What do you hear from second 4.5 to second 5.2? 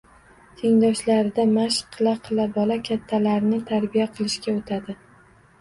o‘tadi.